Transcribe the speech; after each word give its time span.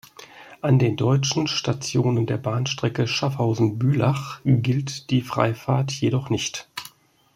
An 0.61 0.79
den 0.79 0.97
deutschen 0.97 1.45
Stationen 1.45 2.25
der 2.25 2.37
Bahnstrecke 2.39 3.05
Schaffhausen–Bülach 3.05 4.41
gilt 4.43 5.11
die 5.11 5.21
Freifahrt 5.21 5.91
jedoch 5.91 6.31
nicht. 6.31 6.67